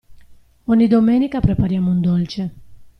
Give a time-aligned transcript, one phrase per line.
[0.63, 2.53] Ogni Domenica prepariamo un dolce.